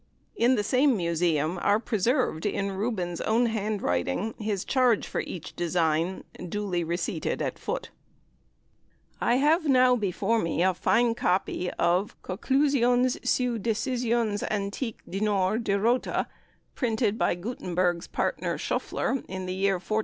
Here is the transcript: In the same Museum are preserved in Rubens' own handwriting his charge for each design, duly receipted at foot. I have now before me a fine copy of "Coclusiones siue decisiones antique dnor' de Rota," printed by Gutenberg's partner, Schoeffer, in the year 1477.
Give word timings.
In 0.35 0.55
the 0.55 0.63
same 0.63 0.97
Museum 0.97 1.59
are 1.61 1.79
preserved 1.79 2.47
in 2.47 2.71
Rubens' 2.71 3.21
own 3.21 3.45
handwriting 3.45 4.33
his 4.39 4.65
charge 4.65 5.05
for 5.05 5.19
each 5.21 5.55
design, 5.55 6.23
duly 6.49 6.83
receipted 6.83 7.39
at 7.39 7.59
foot. 7.59 7.91
I 9.21 9.35
have 9.35 9.67
now 9.67 9.95
before 9.95 10.39
me 10.39 10.63
a 10.63 10.73
fine 10.73 11.13
copy 11.13 11.69
of 11.73 12.19
"Coclusiones 12.23 13.17
siue 13.19 13.59
decisiones 13.59 14.41
antique 14.49 15.03
dnor' 15.07 15.63
de 15.63 15.79
Rota," 15.79 16.25
printed 16.73 17.19
by 17.19 17.35
Gutenberg's 17.35 18.07
partner, 18.07 18.57
Schoeffer, 18.57 19.23
in 19.29 19.45
the 19.45 19.53
year 19.53 19.75
1477. 19.75 19.99